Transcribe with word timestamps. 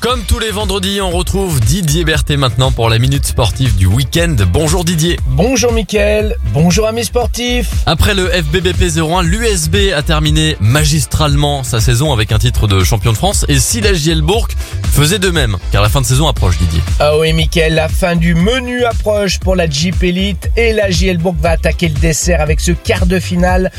Comme 0.00 0.22
tous 0.22 0.38
les 0.38 0.50
vendredis, 0.50 1.02
on 1.02 1.10
retrouve 1.10 1.60
Didier 1.60 2.04
Berthet 2.04 2.38
maintenant 2.38 2.72
pour 2.72 2.88
la 2.88 2.98
minute 2.98 3.26
sportive 3.26 3.76
du 3.76 3.84
week-end. 3.84 4.34
Bonjour 4.50 4.82
Didier. 4.82 5.20
Bonjour 5.26 5.74
Mickaël, 5.74 6.36
bonjour 6.54 6.86
amis 6.86 7.04
sportifs. 7.04 7.70
Après 7.84 8.14
le 8.14 8.30
FBBP 8.30 8.96
01, 8.96 9.22
l'USB 9.22 9.92
a 9.94 10.00
terminé 10.02 10.56
magistralement 10.58 11.64
sa 11.64 11.80
saison 11.80 12.14
avec 12.14 12.32
un 12.32 12.38
titre 12.38 12.66
de 12.66 12.82
champion 12.82 13.12
de 13.12 13.18
France. 13.18 13.44
Et 13.48 13.58
si 13.58 13.82
la 13.82 13.92
Gielbourg 13.92 14.48
faisait 14.90 15.18
de 15.18 15.30
même, 15.30 15.56
car 15.72 15.82
la 15.82 15.88
fin 15.88 16.00
de 16.00 16.06
saison 16.06 16.28
approche 16.28 16.58
Didier. 16.58 16.82
Ah 16.98 17.16
oui 17.16 17.32
Mickaël, 17.32 17.74
la 17.74 17.88
fin 17.88 18.16
du 18.16 18.34
menu 18.34 18.84
approche 18.84 19.38
pour 19.38 19.56
la 19.56 19.68
Jeep 19.68 20.02
Elite 20.02 20.50
et 20.56 20.72
la 20.72 20.90
Gielbourg 20.90 21.36
va 21.40 21.50
attaquer 21.50 21.88
le 21.88 21.94
dessert 21.94 22.40
avec 22.40 22.60
ce 22.60 22.72
quart 22.72 23.06
de 23.06 23.18
finale 23.18 23.70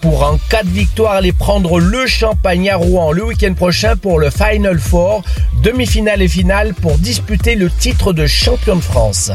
pour 0.00 0.22
en 0.22 0.38
cas 0.48 0.62
de 0.62 0.68
victoire 0.68 1.12
aller 1.12 1.32
prendre 1.32 1.80
le 1.80 2.06
champagne 2.06 2.70
à 2.70 2.76
Rouen 2.76 3.10
le 3.10 3.24
week-end 3.24 3.54
prochain 3.54 3.96
pour 3.96 4.18
le 4.18 4.30
Final 4.30 4.78
Four, 4.78 5.24
demi-finale 5.62 6.22
et 6.22 6.28
finale 6.28 6.74
pour 6.74 6.98
disputer 6.98 7.56
le 7.56 7.68
titre 7.70 8.12
de 8.12 8.26
champion 8.26 8.76
de 8.76 8.80
France. 8.80 9.32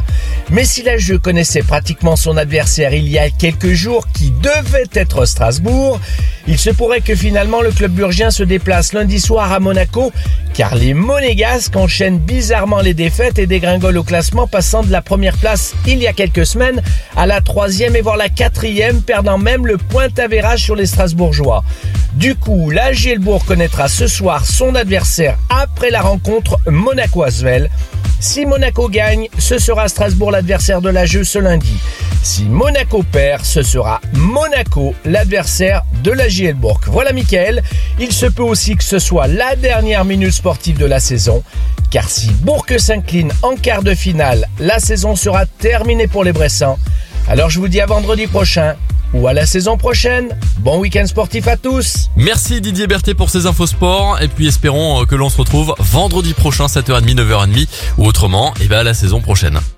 Mais 0.49 0.63
si 0.63 0.83
la 0.83 0.97
jeu 0.97 1.17
connaissait 1.17 1.63
pratiquement 1.63 2.15
son 2.15 2.37
adversaire 2.37 2.93
il 2.93 3.09
y 3.09 3.19
a 3.19 3.29
quelques 3.29 3.73
jours 3.73 4.07
qui 4.13 4.31
devait 4.31 4.87
être 4.93 5.25
Strasbourg, 5.25 5.99
il 6.47 6.57
se 6.57 6.69
pourrait 6.69 7.01
que 7.01 7.15
finalement 7.15 7.61
le 7.61 7.71
club 7.71 7.91
burgien 7.91 8.31
se 8.31 8.43
déplace 8.43 8.93
lundi 8.93 9.19
soir 9.19 9.51
à 9.51 9.59
Monaco 9.59 10.11
car 10.53 10.75
les 10.75 10.93
Monégasques 10.93 11.75
enchaînent 11.75 12.19
bizarrement 12.19 12.79
les 12.79 12.93
défaites 12.93 13.39
et 13.39 13.47
dégringolent 13.47 13.97
au 13.97 14.03
classement 14.03 14.47
passant 14.47 14.83
de 14.83 14.91
la 14.91 15.01
première 15.01 15.37
place 15.37 15.73
il 15.87 15.99
y 15.99 16.07
a 16.07 16.13
quelques 16.13 16.45
semaines 16.45 16.81
à 17.15 17.25
la 17.25 17.41
troisième 17.41 17.95
et 17.95 18.01
voire 18.01 18.17
la 18.17 18.29
quatrième 18.29 19.01
perdant 19.01 19.37
même 19.37 19.65
le 19.65 19.77
point 19.77 20.07
avérage 20.17 20.63
sur 20.63 20.75
les 20.75 20.85
Strasbourgeois. 20.85 21.63
Du 22.13 22.35
coup, 22.35 22.69
la 22.69 22.93
Gielbourg 22.93 23.43
connaîtra 23.45 23.87
ce 23.87 24.07
soir 24.07 24.45
son 24.45 24.75
adversaire 24.75 25.37
après 25.49 25.89
la 25.89 26.01
rencontre 26.01 26.57
Monaco-Asvel. 26.67 27.69
Si 28.23 28.45
Monaco 28.45 28.87
gagne, 28.87 29.27
ce 29.37 29.57
sera 29.57 29.89
Strasbourg 29.89 30.31
l'adversaire 30.31 30.79
de 30.79 30.87
la 30.87 31.05
jeu 31.05 31.25
ce 31.25 31.39
lundi. 31.39 31.77
Si 32.23 32.45
Monaco 32.45 33.03
perd, 33.03 33.43
ce 33.43 33.63
sera 33.63 33.99
Monaco 34.13 34.95
l'adversaire 35.03 35.83
de 36.05 36.11
la 36.11 36.29
Gielbourg. 36.29 36.79
Voilà 36.87 37.11
Mickaël, 37.11 37.61
il 37.99 38.13
se 38.13 38.25
peut 38.25 38.41
aussi 38.41 38.77
que 38.77 38.83
ce 38.85 38.97
soit 38.97 39.27
la 39.27 39.57
dernière 39.57 40.05
minute 40.05 40.31
sportive 40.31 40.77
de 40.77 40.85
la 40.85 41.01
saison, 41.01 41.43
car 41.91 42.09
si 42.09 42.29
Bourg 42.29 42.65
s'incline 42.77 43.33
en 43.41 43.57
quart 43.57 43.83
de 43.83 43.93
finale, 43.93 44.47
la 44.57 44.79
saison 44.79 45.17
sera 45.17 45.45
terminée 45.45 46.07
pour 46.07 46.23
les 46.23 46.31
Bressans. 46.31 46.79
Alors 47.27 47.49
je 47.49 47.59
vous 47.59 47.67
dis 47.67 47.79
à 47.79 47.85
vendredi 47.85 48.27
prochain 48.27 48.75
ou 49.13 49.27
à 49.27 49.33
la 49.33 49.45
saison 49.45 49.77
prochaine. 49.77 50.37
Bon 50.59 50.79
week-end 50.79 51.05
sportif 51.05 51.47
à 51.47 51.55
tous. 51.55 52.09
Merci 52.17 52.61
Didier 52.61 52.87
Berthet 52.87 53.13
pour 53.13 53.29
ces 53.29 53.45
infos 53.45 53.67
sport. 53.67 54.21
Et 54.21 54.27
puis 54.27 54.47
espérons 54.47 55.05
que 55.05 55.15
l'on 55.15 55.29
se 55.29 55.37
retrouve 55.37 55.73
vendredi 55.79 56.33
prochain, 56.33 56.65
7h30, 56.65 57.15
9h30. 57.15 57.67
Ou 57.97 58.05
autrement, 58.05 58.53
et 58.61 58.67
ben 58.67 58.79
à 58.79 58.83
la 58.83 58.93
saison 58.93 59.21
prochaine. 59.21 59.59